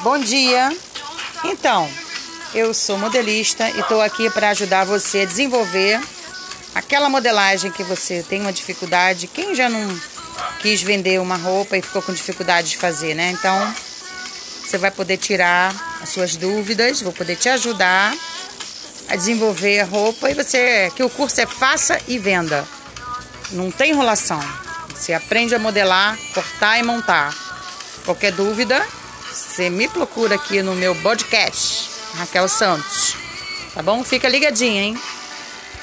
[0.00, 0.70] Bom dia.
[1.42, 1.90] Então,
[2.54, 6.00] eu sou modelista e estou aqui para ajudar você a desenvolver
[6.72, 9.26] aquela modelagem que você tem uma dificuldade.
[9.26, 10.00] Quem já não
[10.60, 13.32] quis vender uma roupa e ficou com dificuldade de fazer, né?
[13.32, 13.74] Então,
[14.64, 18.14] você vai poder tirar as suas dúvidas, vou poder te ajudar
[19.08, 22.64] a desenvolver a roupa e você que o curso é faça e venda.
[23.50, 24.40] Não tem enrolação.
[24.94, 27.34] Você aprende a modelar, cortar e montar.
[28.04, 28.86] Qualquer dúvida,
[29.58, 33.16] você me procura aqui no meu podcast, Raquel Santos.
[33.74, 34.04] Tá bom?
[34.04, 34.96] Fica ligadinha, hein?